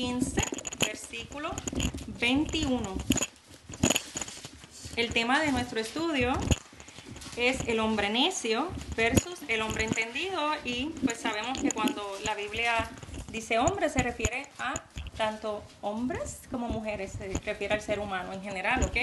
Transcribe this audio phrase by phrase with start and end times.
[0.00, 0.42] 15,
[0.86, 1.50] versículo
[2.18, 2.96] 21.
[4.96, 6.32] El tema de nuestro estudio
[7.36, 12.90] es el hombre necio versus el hombre entendido y pues sabemos que cuando la Biblia
[13.30, 14.74] dice hombre se refiere a
[15.16, 18.96] tanto hombres como mujeres, se refiere al ser humano en general, ¿ok?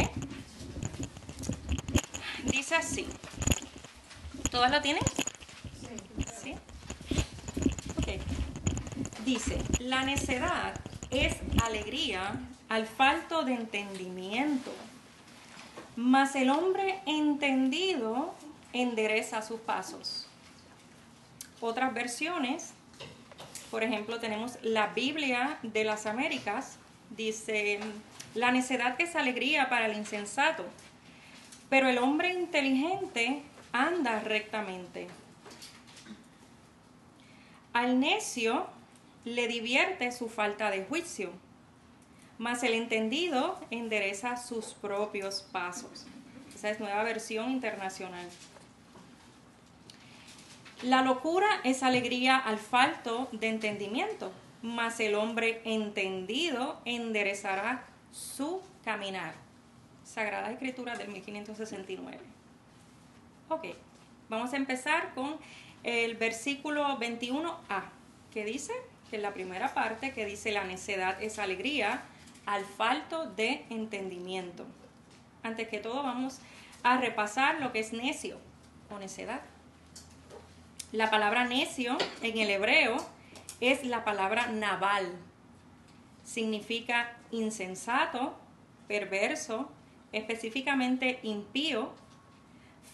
[2.46, 3.08] Dice así.
[4.50, 5.04] ¿Todas lo tienen?
[6.42, 6.56] Sí.
[7.98, 8.08] Ok.
[9.26, 10.74] Dice, la necedad
[11.12, 12.40] es alegría
[12.70, 14.72] al falto de entendimiento
[15.98, 18.34] mas el hombre entendido
[18.72, 20.28] endereza sus pasos.
[21.60, 22.72] Otras versiones,
[23.72, 26.78] por ejemplo, tenemos la Biblia de las Américas,
[27.10, 27.80] dice,
[28.36, 30.66] la necedad es alegría para el insensato,
[31.68, 35.08] pero el hombre inteligente anda rectamente.
[37.74, 38.68] Al necio
[39.28, 41.32] le divierte su falta de juicio
[42.38, 46.06] mas el entendido endereza sus propios pasos.
[46.56, 48.28] Esa es nueva versión internacional.
[50.84, 59.34] La locura es alegría al falto de entendimiento, mas el hombre entendido enderezará su caminar.
[60.04, 62.20] Sagrada Escritura del 1569.
[63.50, 63.66] Ok,
[64.30, 65.38] vamos a empezar con
[65.84, 67.90] el versículo 21a,
[68.32, 68.74] que dice,
[69.10, 72.04] que es la primera parte, que dice la necedad es alegría,
[72.46, 74.66] al falto de entendimiento.
[75.44, 76.40] Antes que todo vamos
[76.84, 78.38] a repasar lo que es necio
[78.90, 79.42] o necedad.
[80.92, 82.98] La palabra necio en el hebreo
[83.60, 85.12] es la palabra naval.
[86.24, 88.38] Significa insensato,
[88.88, 89.70] perverso,
[90.14, 91.92] específicamente impío,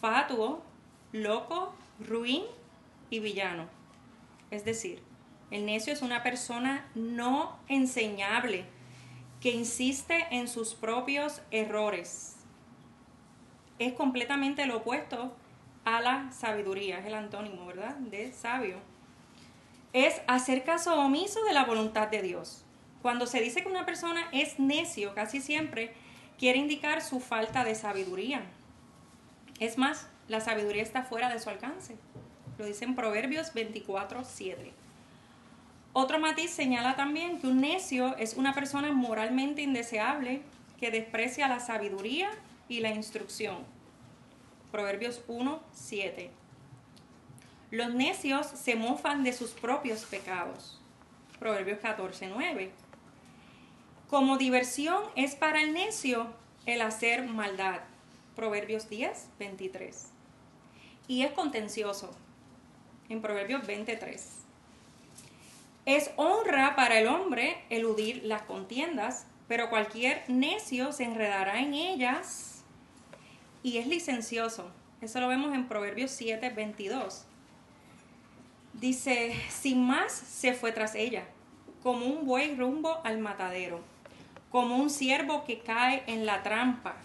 [0.01, 0.63] fatuo,
[1.11, 2.43] loco, ruin
[3.09, 3.67] y villano.
[4.49, 5.01] Es decir,
[5.53, 8.65] el necio es una persona no enseñable,
[9.39, 12.37] que insiste en sus propios errores.
[13.77, 15.31] Es completamente lo opuesto
[15.85, 17.95] a la sabiduría, es el antónimo, ¿verdad?
[17.97, 18.77] De sabio.
[19.93, 22.65] Es hacer caso omiso de la voluntad de Dios.
[23.03, 25.93] Cuando se dice que una persona es necio, casi siempre
[26.39, 28.41] quiere indicar su falta de sabiduría.
[29.59, 31.95] Es más, la sabiduría está fuera de su alcance.
[32.57, 34.73] Lo dice en Proverbios 24, 7.
[35.95, 40.41] Otro matiz señala también que un necio es una persona moralmente indeseable
[40.79, 42.31] que desprecia la sabiduría
[42.67, 43.57] y la instrucción.
[44.71, 46.31] Proverbios 1, 7.
[47.69, 50.81] Los necios se mofan de sus propios pecados.
[51.37, 52.71] Proverbios 14, 9.
[54.09, 56.27] Como diversión es para el necio
[56.65, 57.81] el hacer maldad.
[58.35, 60.07] Proverbios 10, 23.
[61.07, 62.15] Y es contencioso.
[63.09, 64.42] En Proverbios 23.
[65.85, 72.63] Es honra para el hombre eludir las contiendas, pero cualquier necio se enredará en ellas
[73.63, 74.71] y es licencioso.
[75.01, 77.25] Eso lo vemos en Proverbios 7, 22.
[78.73, 81.25] Dice, sin más se fue tras ella,
[81.83, 83.81] como un buey rumbo al matadero,
[84.51, 86.95] como un ciervo que cae en la trampa.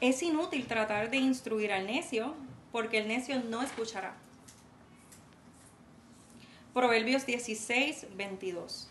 [0.00, 2.34] Es inútil tratar de instruir al necio,
[2.72, 4.14] porque el necio no escuchará.
[6.78, 8.88] Proverbios 16, 22.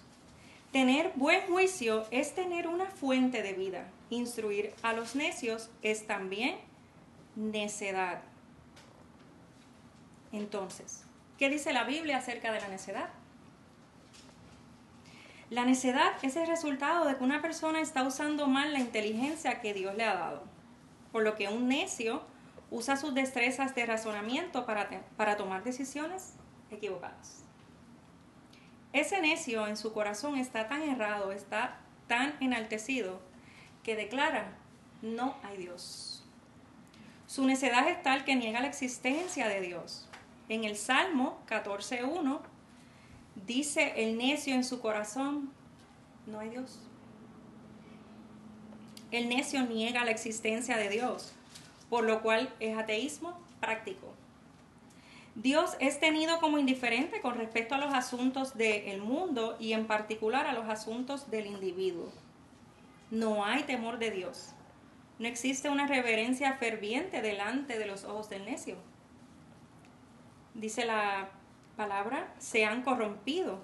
[0.74, 3.88] Tener buen juicio es tener una fuente de vida.
[4.10, 6.58] Instruir a los necios es también
[7.38, 8.24] necedad.
[10.34, 11.06] Entonces,
[11.38, 13.08] ¿qué dice la Biblia acerca de la necedad?
[15.50, 19.74] La necedad es el resultado de que una persona está usando mal la inteligencia que
[19.74, 20.44] Dios le ha dado,
[21.14, 22.22] por lo que un necio
[22.70, 26.34] usa sus destrezas de razonamiento para, para tomar decisiones
[26.70, 27.47] equivocadas.
[28.94, 31.78] Ese necio en su corazón está tan errado, está
[32.08, 33.20] tan enaltecido,
[33.84, 34.54] que declara,
[35.02, 36.24] no hay Dios.
[37.28, 40.08] Su necedad es tal que niega la existencia de Dios.
[40.50, 42.40] En el Salmo 14.1
[43.46, 45.52] dice el necio en su corazón,
[46.26, 46.80] no hay Dios.
[49.12, 51.34] El necio niega la existencia de Dios,
[51.90, 54.17] por lo cual es ateísmo práctico.
[55.38, 60.48] Dios es tenido como indiferente con respecto a los asuntos del mundo y en particular
[60.48, 62.12] a los asuntos del individuo.
[63.12, 64.54] No hay temor de Dios.
[65.20, 68.78] No existe una reverencia ferviente delante de los ojos del necio.
[70.56, 71.30] Dice la
[71.76, 73.60] palabra, se han corrompido.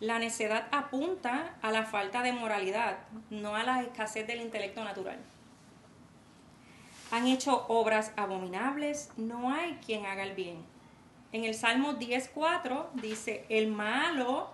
[0.00, 5.18] La necedad apunta a la falta de moralidad, no a la escasez del intelecto natural.
[7.10, 10.77] Han hecho obras abominables, no hay quien haga el bien
[11.32, 14.50] en el Salmo 10.4 dice, el malo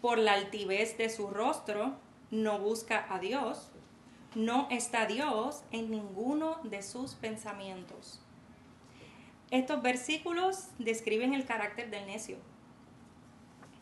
[0.00, 1.94] por la altivez de su rostro,
[2.30, 3.70] no busca a Dios,
[4.34, 8.20] no está Dios en ninguno de sus pensamientos.
[9.50, 12.36] Estos versículos describen el carácter del necio.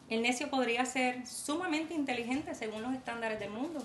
[0.08, 3.84] El necio podría ser sumamente inteligente según los estándares del mundo,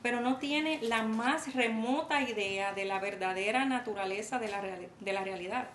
[0.00, 5.24] pero no tiene la más remota idea de la verdadera naturaleza de la, de la
[5.24, 5.68] realidad.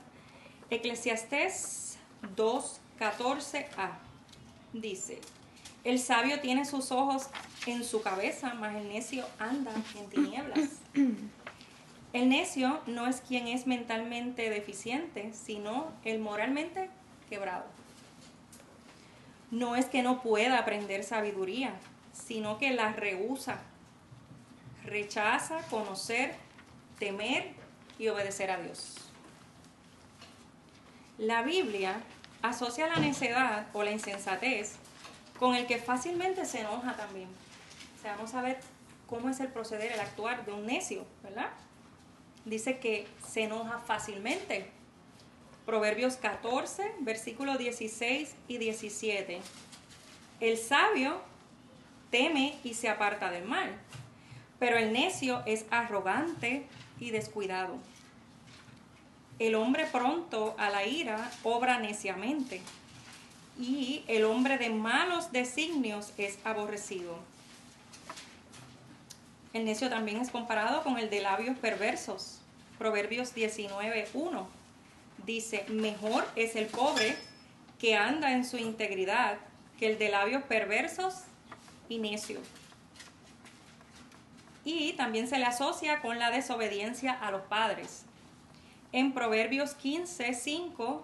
[0.73, 1.97] Eclesiastés
[2.35, 3.91] 2.14a
[4.73, 5.21] dice,
[5.83, 7.27] el sabio tiene sus ojos
[7.67, 10.69] en su cabeza, mas el necio anda en tinieblas.
[12.13, 16.91] El necio no es quien es mentalmente deficiente, sino el moralmente
[17.27, 17.65] quebrado.
[19.49, 21.73] No es que no pueda aprender sabiduría,
[22.11, 23.63] sino que la rehúsa,
[24.85, 26.35] rechaza conocer,
[26.99, 27.53] temer
[27.97, 29.02] y obedecer a Dios.
[31.23, 32.01] La Biblia
[32.41, 34.73] asocia la necedad o la insensatez
[35.39, 37.29] con el que fácilmente se enoja también.
[38.03, 38.59] Vamos a ver
[39.07, 41.47] cómo es el proceder, el actuar de un necio, ¿verdad?
[42.43, 44.69] Dice que se enoja fácilmente.
[45.65, 49.39] Proverbios 14, versículos 16 y 17.
[50.41, 51.21] El sabio
[52.11, 53.71] teme y se aparta del mal,
[54.59, 56.67] pero el necio es arrogante
[56.99, 57.77] y descuidado.
[59.39, 62.61] El hombre pronto a la ira obra neciamente
[63.59, 67.17] y el hombre de malos designios es aborrecido.
[69.53, 72.39] El necio también es comparado con el de labios perversos.
[72.79, 74.45] Proverbios 19.1
[75.25, 77.15] dice, mejor es el pobre
[77.79, 79.37] que anda en su integridad
[79.77, 81.21] que el de labios perversos
[81.89, 82.39] y necio.
[84.65, 88.05] Y también se le asocia con la desobediencia a los padres.
[88.93, 91.01] En Proverbios 15.5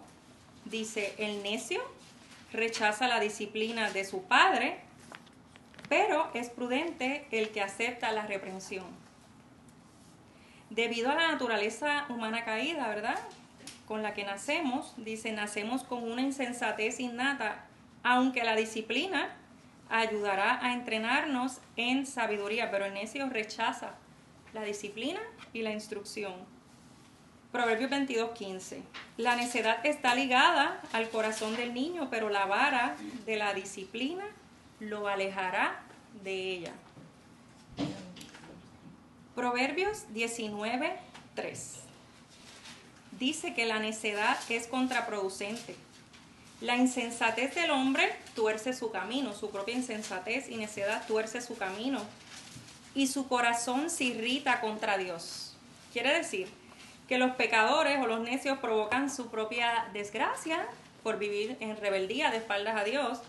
[0.65, 1.81] dice, el necio
[2.53, 4.79] rechaza la disciplina de su padre,
[5.89, 8.85] pero es prudente el que acepta la reprensión.
[10.69, 13.17] Debido a la naturaleza humana caída, ¿verdad?
[13.87, 17.65] Con la que nacemos, dice, nacemos con una insensatez innata,
[18.03, 19.35] aunque la disciplina
[19.89, 23.95] ayudará a entrenarnos en sabiduría, pero el necio rechaza
[24.53, 25.21] la disciplina
[25.53, 26.58] y la instrucción.
[27.51, 28.83] Proverbios 22:15.
[29.17, 34.23] La necedad está ligada al corazón del niño, pero la vara de la disciplina
[34.79, 35.81] lo alejará
[36.23, 36.73] de ella.
[39.33, 41.79] Proverbios 19:3.
[43.17, 45.75] Dice que la necedad es contraproducente.
[46.61, 51.99] La insensatez del hombre tuerce su camino, su propia insensatez y necedad tuerce su camino.
[52.93, 55.55] Y su corazón se irrita contra Dios.
[55.91, 56.58] Quiere decir
[57.09, 60.67] que los pecadores o los necios provocan su propia desgracia
[61.01, 63.19] por vivir en rebeldía de espaldas a Dios,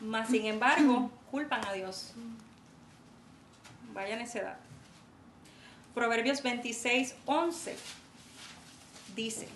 [0.00, 2.14] mas sin embargo culpan a Dios.
[3.94, 4.58] Vaya necedad.
[5.94, 7.76] Proverbios 26, 11
[9.14, 9.48] dice,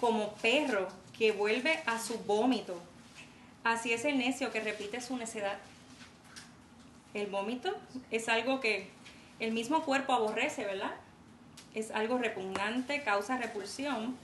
[0.00, 0.88] como perro
[1.18, 2.80] que vuelve a su vómito,
[3.62, 5.58] así es el necio que repite su necedad.
[7.12, 7.76] El vómito
[8.10, 8.88] es algo que
[9.38, 10.92] el mismo cuerpo aborrece, ¿verdad?
[11.74, 14.16] Es algo repugnante, causa repulsión,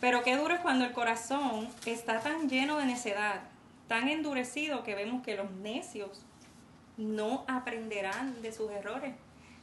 [0.00, 3.40] pero qué duro es cuando el corazón está tan lleno de necedad,
[3.88, 6.22] tan endurecido que vemos que los necios
[6.96, 9.14] no aprenderán de sus errores,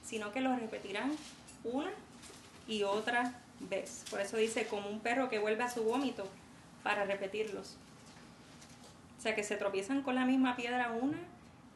[0.04, 1.12] sino que los repetirán
[1.63, 1.92] una
[2.68, 4.04] y otra vez.
[4.10, 6.28] Por eso dice, como un perro que vuelve a su vómito
[6.84, 7.78] para repetirlos.
[9.18, 11.18] O sea, que se tropiezan con la misma piedra una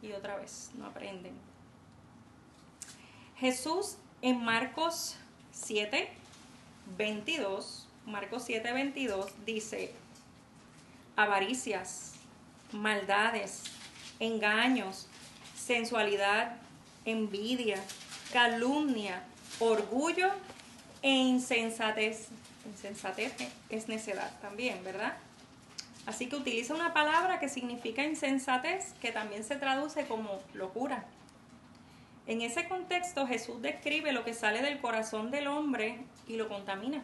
[0.02, 1.34] y otra vez, no aprenden.
[3.38, 5.18] Jesús en Marcos
[5.64, 6.10] 7,
[6.98, 9.94] 22, Marcos 7, 22 dice,
[11.16, 12.14] avaricias,
[12.72, 13.64] maldades,
[14.20, 15.08] engaños,
[15.56, 16.58] sensualidad,
[17.06, 17.82] envidia,
[18.32, 19.24] calumnia,
[19.60, 20.30] orgullo
[21.02, 22.28] e insensatez.
[22.66, 23.34] Insensatez
[23.70, 25.18] es necedad también, ¿verdad?
[26.06, 31.06] Así que utiliza una palabra que significa insensatez, que también se traduce como locura.
[32.28, 37.04] En ese contexto Jesús describe lo que sale del corazón del hombre y lo contamina.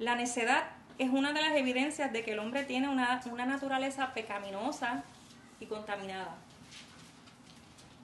[0.00, 0.64] La necedad
[0.98, 5.04] es una de las evidencias de que el hombre tiene una, naturaleza pecaminosa
[5.60, 6.36] y contaminada.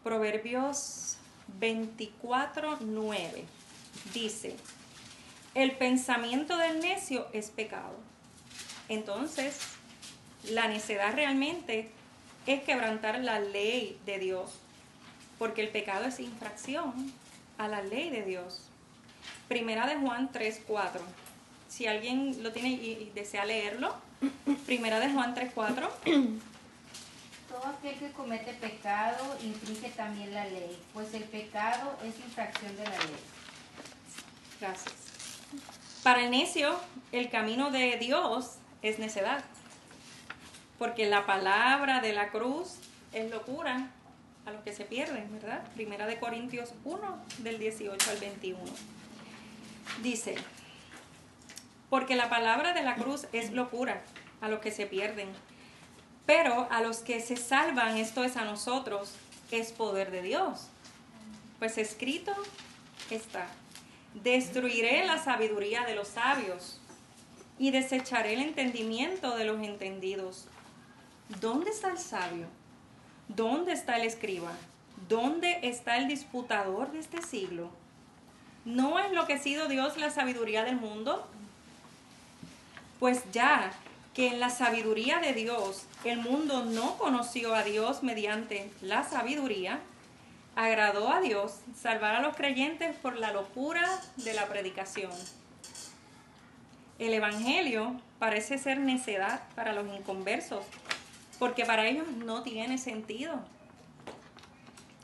[0.04, 1.18] Proverbios
[1.58, 3.44] 24, 9
[4.14, 4.56] dice,
[5.54, 7.96] el pensamiento del necio es pecado.
[8.88, 9.58] Entonces,
[10.48, 11.90] la necedad realmente
[12.46, 14.62] es quebrantar la ley de Dios
[15.42, 17.12] porque el pecado es infracción
[17.58, 18.61] a la ley de Dios.
[19.49, 21.02] Primera de Juan 3, 4.
[21.66, 23.92] Si alguien lo tiene y, desea leerlo,
[24.66, 25.90] Primera de Juan 3, 4.
[27.49, 32.84] Todo aquel que comete pecado infringe también la ley, pues el pecado es infracción de
[32.84, 33.16] la ley.
[34.61, 34.94] Gracias.
[36.04, 36.78] Para el necio,
[37.11, 39.42] el camino de Dios es necedad,
[40.78, 42.76] porque la palabra de la cruz
[43.12, 43.90] es locura
[44.46, 45.62] a los que se pierden, ¿verdad?
[45.75, 48.61] Primera de Corintios 1, del 18 al 21.
[50.02, 50.34] Dice,
[51.90, 54.02] porque la palabra de la cruz es locura
[54.40, 55.28] a los que se pierden,
[56.26, 59.14] pero a los que se salvan, esto es a nosotros,
[59.50, 60.68] es poder de Dios.
[61.58, 62.32] Pues escrito
[63.11, 63.46] está,
[64.14, 66.80] destruiré la sabiduría de los sabios
[67.58, 70.49] y desecharé el entendimiento de los entendidos.
[71.40, 72.46] ¿Dónde está el sabio?
[73.29, 74.52] ¿Dónde está el escriba?
[75.09, 77.71] ¿Dónde está el disputador de este siglo?
[78.64, 81.26] ¿No ha enloquecido Dios la sabiduría del mundo?
[83.00, 83.73] Pues ya
[84.14, 89.81] que en la sabiduría de Dios el mundo no conoció a Dios mediante la sabiduría,
[90.55, 95.12] agradó a Dios salvar a los creyentes por la locura de la predicación.
[96.99, 100.64] El Evangelio parece ser necedad para los inconversos,
[101.42, 103.40] porque para ellos no tiene sentido.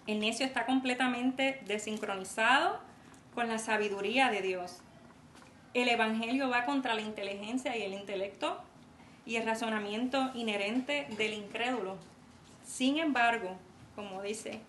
[0.07, 2.79] El necio está completamente desincronizado
[3.35, 4.77] con la sabiduría de Dios.
[5.75, 8.57] El Evangelio va contra la inteligencia y el intelecto
[9.27, 11.97] y el razonamiento inherente del incrédulo.
[12.65, 13.57] Sin embargo,
[13.97, 14.61] como dice,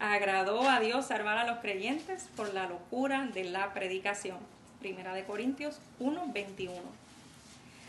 [0.00, 4.38] agradó a Dios salvar a los creyentes por la locura de la predicación.
[4.80, 6.74] Primera de Corintios 1, 21.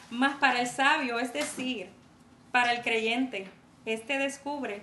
[0.10, 1.98] Mas para el sabio, es decir,
[2.52, 3.48] para el creyente,
[3.86, 4.82] este descubre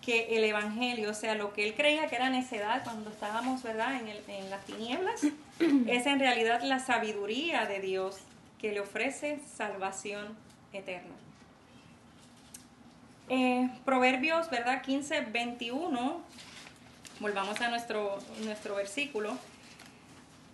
[0.00, 3.94] que el Evangelio, o sea, lo que él creía que era necedad cuando estábamos, ¿verdad?,
[3.94, 5.22] en, en las tinieblas,
[5.86, 8.18] es en realidad la sabiduría de Dios
[8.58, 10.36] que le ofrece salvación
[10.72, 11.14] eterno.
[13.28, 14.82] Eh, Proverbios, ¿verdad?
[14.82, 16.20] 15, 21.
[17.20, 19.36] Volvamos a nuestro, nuestro versículo.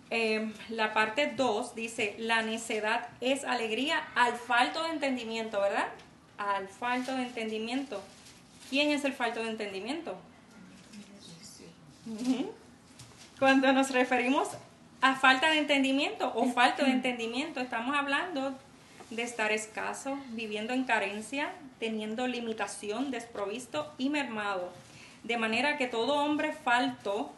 [0.09, 5.87] Eh, la parte 2 dice, la necedad es alegría al falto de entendimiento, ¿verdad?
[6.41, 8.01] Al falto de entendimiento.
[8.71, 10.17] ¿Quién es el falto de entendimiento?
[13.37, 14.49] Cuando nos referimos
[15.01, 18.57] a falta de entendimiento o falto de entendimiento, estamos hablando
[19.11, 24.73] de estar escaso, viviendo en carencia, teniendo limitación, desprovisto y mermado.
[25.23, 27.31] De manera que todo hombre falto,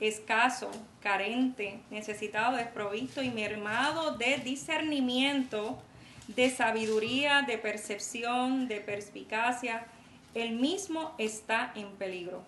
[0.00, 0.70] escaso,
[1.02, 5.78] carente, necesitado, desprovisto y mermado de discernimiento,
[6.28, 9.86] de sabiduría, de percepción, de perspicacia,
[10.34, 12.42] el mismo está en peligro.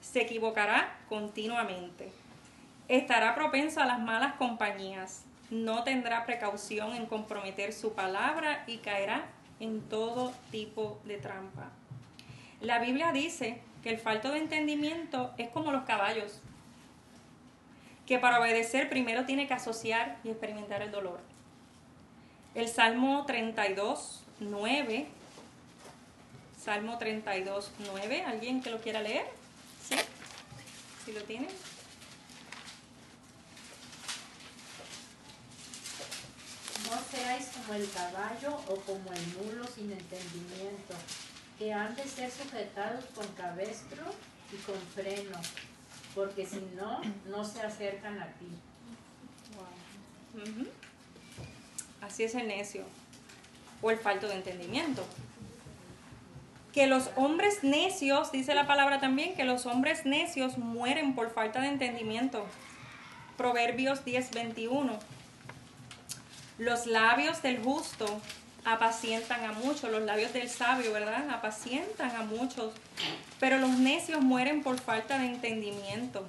[0.00, 2.10] Se equivocará continuamente.
[2.88, 9.26] Estará propenso a las malas compañías no tendrá precaución en comprometer su palabra y caerá
[9.60, 11.70] en todo tipo de trampa.
[12.60, 16.40] La Biblia dice que el falto de entendimiento es como los caballos,
[18.06, 21.20] que para obedecer primero tiene que asociar y experimentar el dolor.
[22.58, 25.06] El Salmo 32, 9.
[26.60, 28.24] Salmo 32, 9.
[28.24, 29.26] ¿Alguien que lo quiera leer?
[29.88, 29.94] ¿Sí?
[31.04, 31.46] ¿Sí lo tiene?
[36.90, 40.94] No seáis como el caballo o como el mulo sin entendimiento,
[41.60, 44.02] que han de ser sujetados con cabestro
[44.52, 45.38] y con freno,
[46.12, 48.48] porque si no, no se acercan a ti.
[52.00, 52.84] Así es el necio,
[53.82, 55.04] o el falto de entendimiento.
[56.72, 61.60] Que los hombres necios, dice la palabra también, que los hombres necios mueren por falta
[61.60, 62.46] de entendimiento.
[63.36, 64.98] Proverbios 10, 21
[66.58, 68.20] los labios del justo
[68.64, 71.30] apacientan a muchos, los labios del sabio, ¿verdad?
[71.30, 72.72] Apacientan a muchos,
[73.38, 76.26] pero los necios mueren por falta de entendimiento.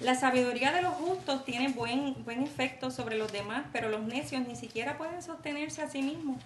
[0.00, 4.46] La sabiduría de los justos tiene buen, buen efecto sobre los demás, pero los necios
[4.46, 6.40] ni siquiera pueden sostenerse a sí mismos.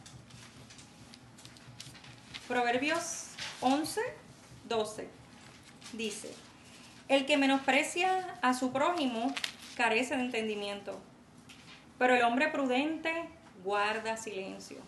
[2.49, 3.29] Proverbios
[3.61, 4.01] 11,
[4.69, 5.09] 12
[5.93, 6.31] dice,
[7.09, 9.35] el que menosprecia a su prójimo
[9.77, 11.01] carece de entendimiento
[12.03, 13.13] pero el hombre prudente
[13.63, 14.79] guarda silencio.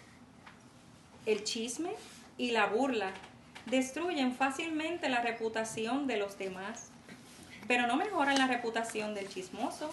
[1.26, 1.92] El chisme
[2.36, 3.12] y la burla
[3.66, 6.90] destruyen fácilmente la reputación de los demás,
[7.66, 9.92] pero no mejoran la reputación del chismoso.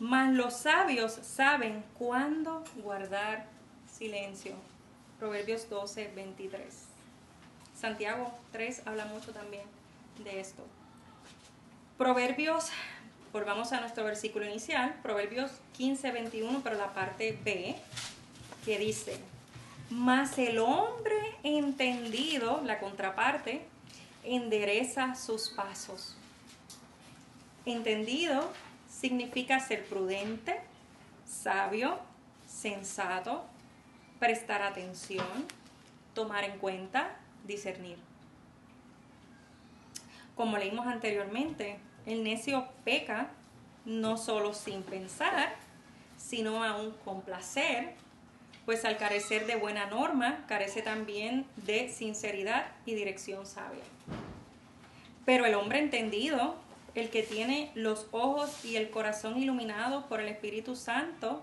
[0.00, 3.46] Mas los sabios saben cuándo guardar
[3.92, 4.54] silencio.
[5.18, 6.64] Proverbios 12, 23.
[7.78, 9.64] Santiago 3 habla mucho también
[10.22, 10.64] de esto.
[11.96, 12.70] Proverbios
[13.32, 17.76] Volvamos a nuestro versículo inicial, Proverbios 15, 21, pero la parte B,
[18.64, 19.18] que dice,
[19.90, 23.66] Mas el hombre entendido, la contraparte,
[24.24, 26.16] endereza sus pasos.
[27.68, 28.50] Entendido
[28.88, 30.58] significa ser prudente,
[31.26, 31.98] sabio,
[32.46, 33.44] sensato,
[34.18, 35.26] prestar atención,
[36.14, 37.14] tomar en cuenta,
[37.46, 37.98] discernir.
[40.34, 43.28] Como leímos anteriormente, el necio peca
[43.84, 45.54] no solo sin pensar,
[46.16, 47.92] sino aún con placer,
[48.64, 53.84] pues al carecer de buena norma, carece también de sinceridad y dirección sabia.
[55.26, 56.56] Pero el hombre entendido,
[56.98, 61.42] el que tiene los ojos y el corazón iluminados por el Espíritu Santo,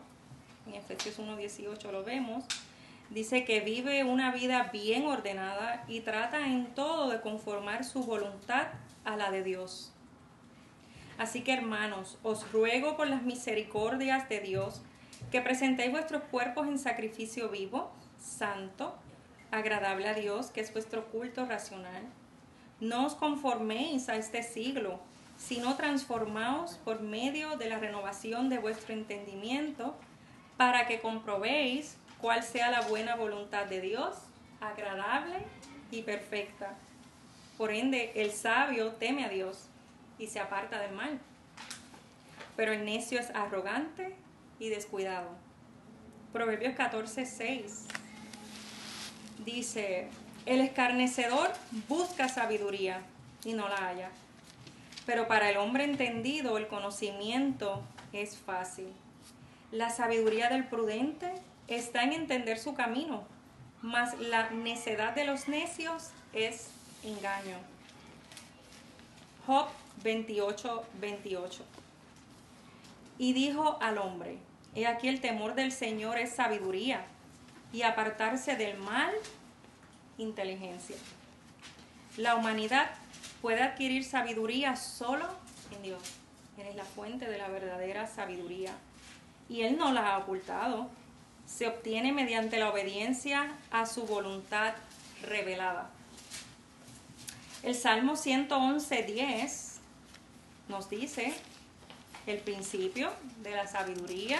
[0.67, 2.43] en Efesios 1.18 lo vemos,
[3.09, 8.67] dice que vive una vida bien ordenada y trata en todo de conformar su voluntad
[9.03, 9.91] a la de Dios.
[11.17, 14.81] Así que hermanos, os ruego por las misericordias de Dios
[15.31, 18.95] que presentéis vuestros cuerpos en sacrificio vivo, santo,
[19.51, 22.03] agradable a Dios, que es vuestro culto racional.
[22.79, 24.99] No os conforméis a este siglo,
[25.37, 29.95] sino transformaos por medio de la renovación de vuestro entendimiento,
[30.57, 34.15] para que comprobéis cuál sea la buena voluntad de Dios,
[34.61, 35.37] agradable
[35.91, 36.75] y perfecta.
[37.57, 39.67] Por ende, el sabio teme a Dios
[40.17, 41.19] y se aparta del mal.
[42.55, 44.15] Pero el necio es arrogante
[44.59, 45.29] y descuidado.
[46.31, 47.87] Proverbios 14, 6
[49.45, 50.07] dice,
[50.45, 51.51] el escarnecedor
[51.87, 53.01] busca sabiduría
[53.43, 54.09] y no la halla,
[55.05, 57.81] pero para el hombre entendido el conocimiento
[58.13, 58.87] es fácil.
[59.71, 61.33] La sabiduría del prudente
[61.67, 63.23] está en entender su camino,
[63.81, 66.69] mas la necedad de los necios es
[67.03, 67.57] engaño.
[69.45, 69.67] Job
[70.03, 71.63] 28, 28.
[73.17, 74.37] Y dijo al hombre,
[74.73, 77.05] he aquí el temor del Señor es sabiduría,
[77.75, 79.11] y apartarse del mal,
[80.17, 80.95] inteligencia.
[82.15, 82.89] La humanidad
[83.45, 85.27] puede adquirir sabiduría solo
[85.71, 86.01] en Dios.
[86.57, 88.71] Él es la fuente de la verdadera sabiduría.
[89.47, 90.89] Y Él no la ha ocultado.
[91.45, 94.73] Se obtiene mediante la obediencia a su voluntad
[95.21, 95.91] revelada.
[97.61, 99.75] El Salmo 111, 10
[100.67, 101.31] nos dice,
[102.25, 104.39] el principio de la sabiduría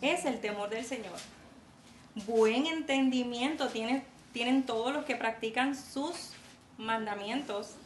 [0.00, 1.14] es el temor del Señor.
[2.26, 6.30] Buen entendimiento tienen todos los que practican sus
[6.76, 7.76] mandamientos.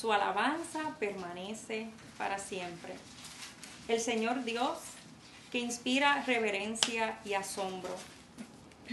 [0.00, 2.94] Su alabanza permanece para siempre.
[3.86, 4.78] El Señor Dios
[5.52, 7.94] que inspira reverencia y asombro.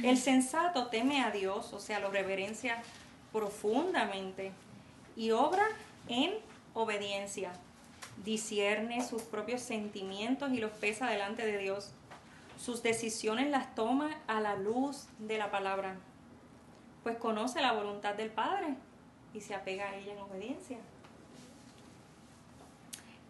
[0.04, 2.84] El sensato teme a Dios, o sea, lo reverencia
[3.32, 4.52] profundamente
[5.16, 5.66] y obra
[6.10, 6.34] en
[6.74, 7.54] obediencia
[8.26, 11.94] discierne sus propios sentimientos y los pesa delante de Dios.
[12.60, 15.96] Sus decisiones las toma a la luz de la palabra,
[17.04, 18.76] pues conoce la voluntad del Padre
[19.34, 20.80] y se apega a ella en obediencia.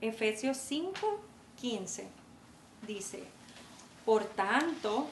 [0.01, 1.21] Efesios 5,
[1.59, 2.07] 15
[2.85, 3.23] dice,
[4.05, 5.07] por tanto,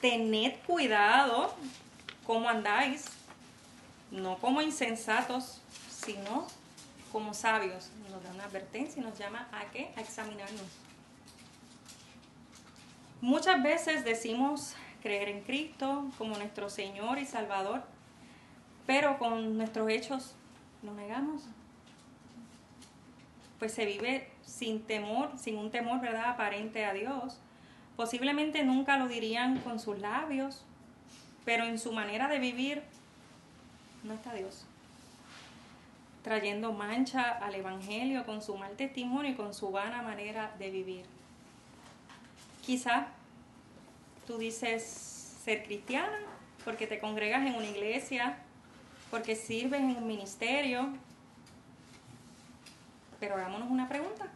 [0.00, 1.54] tened cuidado
[2.26, 3.06] cómo andáis,
[4.10, 6.46] no como insensatos, sino
[7.12, 9.90] como sabios, nos da una advertencia y nos llama a qué?
[9.96, 10.62] A examinarnos.
[13.20, 17.82] Muchas veces decimos creer en Cristo como nuestro Señor y Salvador,
[18.86, 20.34] pero con nuestros hechos
[20.82, 21.42] lo negamos.
[23.58, 27.38] Pues se vive sin temor, sin un temor, ¿verdad?, aparente a Dios.
[27.96, 30.64] Posiblemente nunca lo dirían con sus labios,
[31.44, 32.82] pero en su manera de vivir
[34.04, 34.64] no está Dios
[36.28, 41.06] trayendo mancha al Evangelio con su mal testimonio y con su vana manera de vivir.
[42.60, 43.08] Quizá
[44.26, 44.82] tú dices
[45.42, 46.18] ser cristiana
[46.66, 48.36] porque te congregas en una iglesia,
[49.10, 50.90] porque sirves en un ministerio,
[53.20, 54.26] pero hagámonos una pregunta.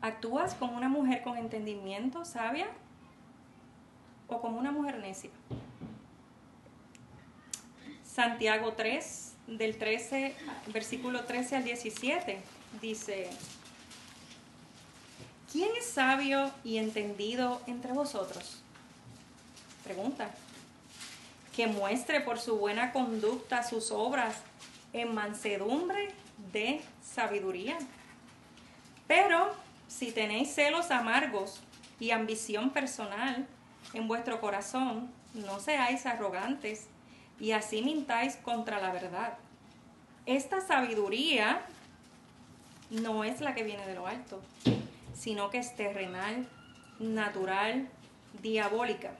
[0.00, 2.66] ¿Actúas como una mujer con entendimiento, sabia,
[4.28, 5.30] o como una mujer necia?
[8.04, 10.34] Santiago 3, del 13,
[10.72, 12.38] versículo 13 al 17,
[12.80, 13.30] dice,
[15.50, 18.62] ¿quién es sabio y entendido entre vosotros?
[19.84, 20.30] Pregunta.
[21.54, 24.36] Que muestre por su buena conducta sus obras
[24.94, 26.08] en mansedumbre
[26.52, 27.76] de sabiduría.
[29.06, 29.52] Pero
[29.88, 31.60] si tenéis celos amargos
[32.00, 33.46] y ambición personal
[33.92, 36.86] en vuestro corazón, no seáis arrogantes
[37.38, 39.34] y así mintáis contra la verdad.
[40.24, 41.60] Esta sabiduría
[42.90, 44.40] no es la que viene de lo alto,
[45.12, 46.48] sino que es terrenal,
[46.98, 47.88] natural,
[48.42, 49.12] diabólica.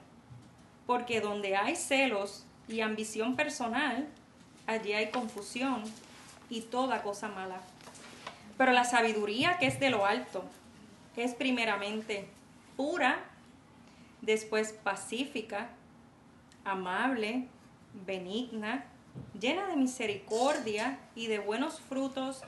[0.85, 4.07] porque donde hay celos y ambición personal,
[4.67, 5.83] allí hay confusión
[6.49, 7.61] y toda cosa mala.
[8.57, 10.43] Pero la sabiduría que es de lo alto
[11.15, 12.27] es primeramente
[12.77, 13.19] pura,
[14.21, 15.69] después pacífica,
[16.63, 17.47] amable,
[18.05, 18.85] benigna,
[19.39, 22.41] llena de misericordia y de buenos frutos,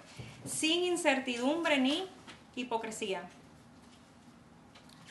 [0.46, 2.06] sin incertidumbre ni
[2.56, 3.24] hipocresía.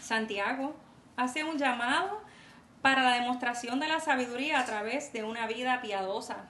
[0.01, 0.75] Santiago
[1.17, 2.21] hace un llamado
[2.83, 6.49] para la demostración de la sabiduría a través de una vida piadosa.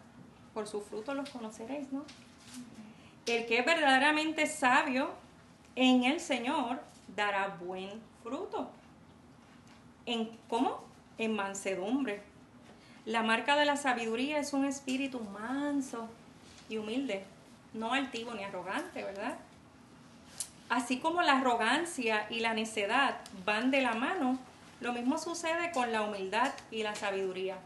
[0.56, 2.02] Por sus frutos los conoceréis, ¿no?
[3.26, 5.10] El que es verdaderamente sabio
[5.74, 6.80] en el Señor
[7.14, 8.70] dará buen fruto.
[10.06, 10.82] ¿En cómo?
[11.18, 12.22] En mansedumbre.
[13.04, 16.08] La marca de la sabiduría es un espíritu manso
[16.70, 17.24] y humilde,
[17.74, 19.36] no altivo ni arrogante, ¿verdad?
[20.70, 24.38] Así como la arrogancia y la necedad van de la mano,
[24.80, 27.58] lo mismo sucede con la humildad y la sabiduría.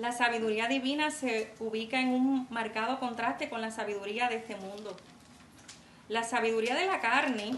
[0.00, 4.96] La sabiduría divina se ubica en un marcado contraste con la sabiduría de este mundo.
[6.08, 7.54] La sabiduría de la carne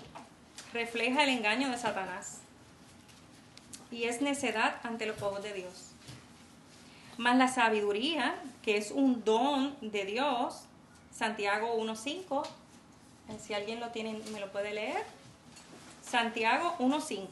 [0.72, 2.40] refleja el engaño de Satanás
[3.92, 5.92] y es necedad ante los ojos de Dios.
[7.16, 10.64] Mas la sabiduría, que es un don de Dios,
[11.12, 12.44] Santiago 1.5,
[13.40, 15.04] si alguien lo tiene, me lo puede leer.
[16.04, 17.28] Santiago 1.5.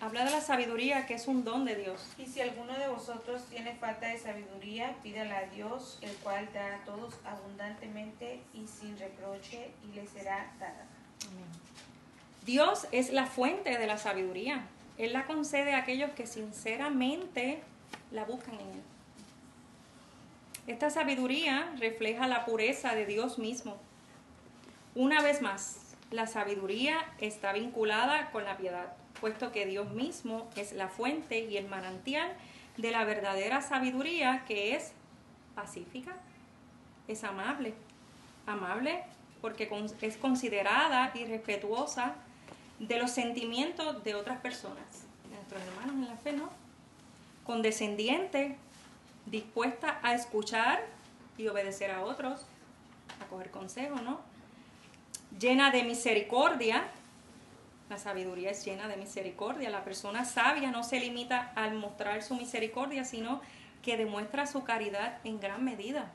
[0.00, 2.00] Habla de la sabiduría que es un don de Dios.
[2.16, 6.76] Y si alguno de vosotros tiene falta de sabiduría, pídala a Dios, el cual da
[6.76, 10.86] a todos abundantemente y sin reproche, y le será dada.
[12.46, 14.62] Dios es la fuente de la sabiduría.
[14.96, 17.60] Él la concede a aquellos que sinceramente
[18.10, 18.82] la buscan en Él.
[20.66, 23.76] Esta sabiduría refleja la pureza de Dios mismo.
[24.94, 30.72] Una vez más, la sabiduría está vinculada con la piedad puesto que Dios mismo es
[30.72, 32.32] la fuente y el manantial
[32.76, 34.92] de la verdadera sabiduría que es
[35.54, 36.16] pacífica,
[37.08, 37.74] es amable,
[38.46, 39.04] amable
[39.40, 39.70] porque
[40.02, 42.14] es considerada y respetuosa
[42.78, 46.50] de los sentimientos de otras personas, de nuestros hermanos en la fe, ¿no?
[47.44, 48.56] Condescendiente,
[49.26, 50.80] dispuesta a escuchar
[51.36, 52.46] y obedecer a otros,
[53.22, 54.20] a coger consejo, ¿no?
[55.38, 56.88] Llena de misericordia,
[57.90, 59.68] la sabiduría es llena de misericordia.
[59.68, 63.40] La persona sabia no se limita al mostrar su misericordia, sino
[63.82, 66.12] que demuestra su caridad en gran medida.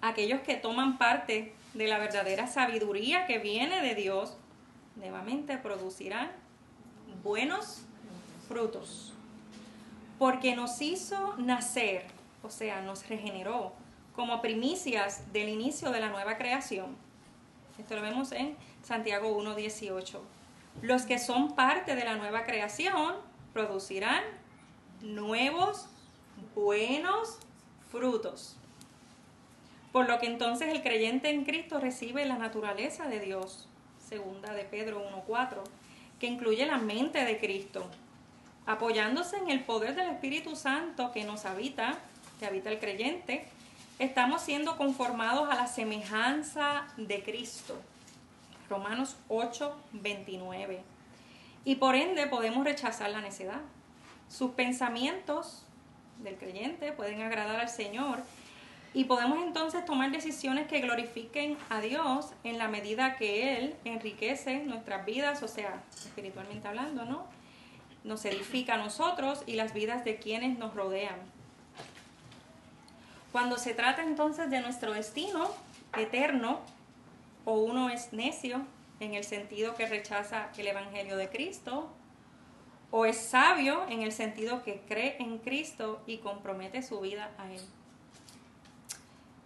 [0.00, 4.36] Aquellos que toman parte de la verdadera sabiduría que viene de Dios,
[4.94, 6.30] nuevamente producirán
[7.24, 7.82] buenos
[8.46, 9.12] frutos.
[10.16, 12.04] Porque nos hizo nacer,
[12.44, 13.72] o sea, nos regeneró
[14.14, 16.96] como primicias del inicio de la nueva creación.
[17.78, 18.56] Esto lo vemos en
[18.88, 20.18] Santiago 1.18.
[20.80, 23.16] Los que son parte de la nueva creación
[23.52, 24.22] producirán
[25.02, 25.88] nuevos,
[26.54, 27.38] buenos
[27.90, 28.56] frutos.
[29.92, 34.64] Por lo que entonces el creyente en Cristo recibe la naturaleza de Dios, segunda de
[34.64, 35.58] Pedro 1.4,
[36.18, 37.84] que incluye la mente de Cristo,
[38.64, 41.98] apoyándose en el poder del Espíritu Santo que nos habita,
[42.40, 43.48] que habita el creyente,
[43.98, 47.78] estamos siendo conformados a la semejanza de Cristo
[48.68, 50.82] Romanos 8, 29.
[51.64, 53.60] Y por ende podemos rechazar la necedad.
[54.28, 55.64] Sus pensamientos
[56.22, 58.18] del creyente pueden agradar al Señor
[58.94, 64.60] y podemos entonces tomar decisiones que glorifiquen a Dios en la medida que Él enriquece
[64.60, 67.26] nuestras vidas, o sea, espiritualmente hablando, ¿no?
[68.04, 71.16] Nos edifica a nosotros y las vidas de quienes nos rodean.
[73.30, 75.48] Cuando se trata entonces de nuestro destino
[75.96, 76.60] eterno,
[77.48, 78.60] o uno es necio
[79.00, 81.90] en el sentido que rechaza el Evangelio de Cristo,
[82.90, 87.50] o es sabio en el sentido que cree en Cristo y compromete su vida a
[87.50, 87.62] Él.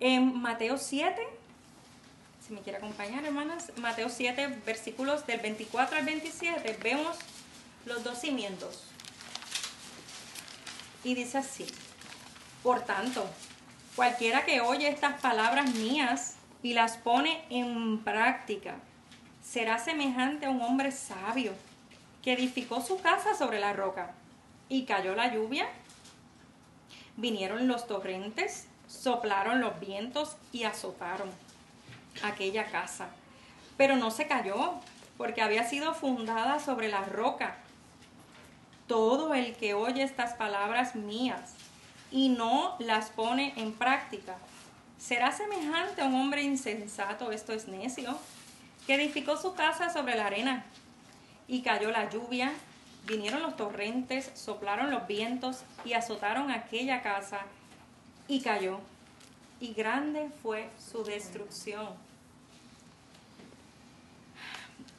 [0.00, 1.22] En Mateo 7,
[2.44, 7.16] si me quiere acompañar hermanas, Mateo 7, versículos del 24 al 27, vemos
[7.86, 8.82] los dos cimientos.
[11.04, 11.66] Y dice así,
[12.64, 13.24] por tanto,
[13.94, 18.76] cualquiera que oye estas palabras mías y las pone en práctica,
[19.42, 21.52] será semejante a un hombre sabio
[22.22, 24.12] que edificó su casa sobre la roca
[24.68, 25.66] y cayó la lluvia,
[27.16, 31.30] vinieron los torrentes, soplaron los vientos y azotaron
[32.22, 33.08] aquella casa.
[33.76, 34.74] Pero no se cayó
[35.16, 37.56] porque había sido fundada sobre la roca.
[38.86, 41.54] Todo el que oye estas palabras mías
[42.10, 44.36] y no las pone en práctica
[45.02, 48.16] ¿Será semejante a un hombre insensato, esto es necio,
[48.86, 50.64] que edificó su casa sobre la arena
[51.48, 52.52] y cayó la lluvia
[53.06, 57.40] Vinieron los torrentes, soplaron los vientos y azotaron aquella casa
[58.28, 58.78] y cayó.
[59.60, 61.88] Y grande fue su destrucción.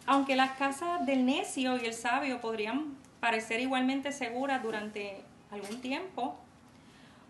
[0.06, 6.38] Aunque las casas del necio y el sabio podrían parecer igualmente seguras durante algún tiempo,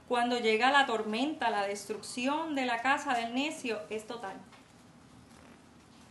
[0.08, 4.36] cuando llega la tormenta, la destrucción de la casa del necio es total.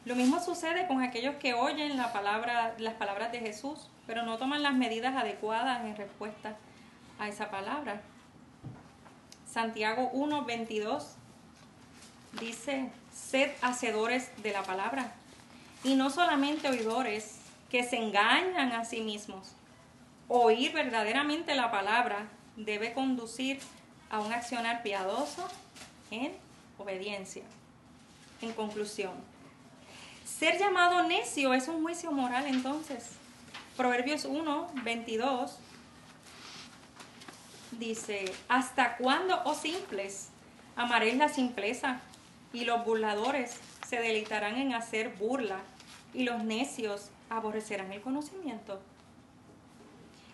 [0.04, 4.74] Lo mismo sucede con aquellos que oyen las palabras de Jesús, pero no toman las
[4.74, 6.56] medidas adecuadas en respuesta
[7.18, 8.00] a esa palabra.
[9.48, 11.14] Santiago 1, 22
[12.40, 15.12] dice, sed hacedores de la palabra
[15.84, 17.38] y no solamente oidores
[17.70, 19.52] que se engañan a sí mismos.
[20.28, 22.26] Oír verdaderamente la palabra
[22.56, 23.60] debe conducir
[24.12, 25.48] a un accionar piadoso
[26.12, 26.32] en
[26.78, 27.42] obediencia.
[28.40, 29.12] En conclusión,
[30.24, 33.12] ser llamado necio es un juicio moral entonces.
[33.76, 35.58] Proverbios 1, 22
[37.72, 40.28] dice, ¿hasta cuándo, oh simples,
[40.76, 42.00] amaréis la simpleza?
[42.52, 43.56] Y los burladores
[43.88, 45.60] se deleitarán en hacer burla,
[46.12, 48.78] y los necios aborrecerán el conocimiento.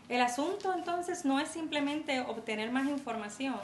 [0.08, 3.60] El asunto entonces no es simplemente obtener más información,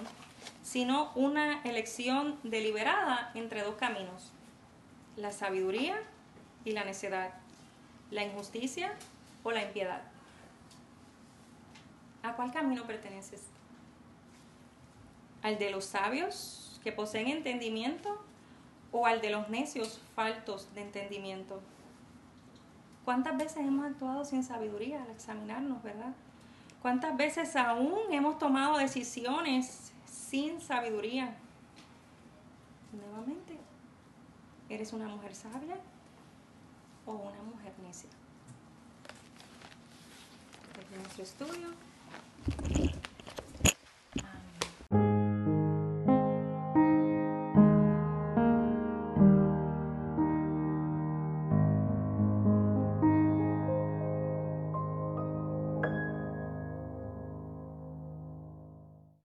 [0.62, 4.30] sino una elección deliberada entre dos caminos,
[5.16, 5.96] la sabiduría
[6.66, 7.32] y la necedad,
[8.10, 8.92] la injusticia
[9.42, 10.02] o la impiedad.
[12.22, 13.44] ¿A cuál camino perteneces?
[15.42, 18.22] ¿Al de los sabios que poseen entendimiento
[18.92, 21.62] o al de los necios faltos de entendimiento?
[23.06, 26.14] ¿Cuántas veces hemos actuado sin sabiduría al examinarnos, verdad?
[26.84, 31.34] ¿Cuántas veces aún hemos tomado decisiones sin sabiduría?
[32.92, 33.58] Nuevamente,
[34.68, 35.78] ¿eres una mujer sabia
[37.06, 38.10] o una mujer necia?
[40.76, 41.68] Desde nuestro estudio